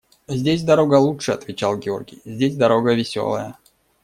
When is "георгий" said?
1.77-2.23